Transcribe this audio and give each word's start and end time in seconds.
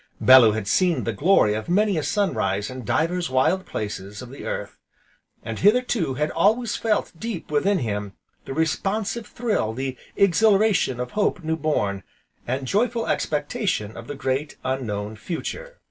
Bellew 0.19 0.53
had 0.53 0.67
seen 0.67 1.03
the 1.03 1.13
glory 1.13 1.53
of 1.53 1.69
many 1.69 1.95
a 1.95 2.01
sun 2.01 2.33
rise 2.33 2.71
in 2.71 2.83
divers 2.85 3.29
wild 3.29 3.67
places 3.67 4.23
of 4.23 4.31
the 4.31 4.45
Earth, 4.45 4.75
and, 5.43 5.59
hitherto, 5.59 6.15
had 6.15 6.31
always 6.31 6.75
felt 6.75 7.11
deep 7.19 7.51
within 7.51 7.77
him, 7.77 8.13
the 8.45 8.53
responsive 8.55 9.27
thrill, 9.27 9.73
the 9.73 9.95
exhilaration 10.15 10.99
of 10.99 11.11
hope 11.11 11.43
new 11.43 11.55
born, 11.55 12.01
and 12.47 12.65
joyful 12.65 13.07
expectation 13.07 13.95
of 13.95 14.07
the 14.07 14.15
great, 14.15 14.57
unknown 14.65 15.17
Future. 15.17 15.77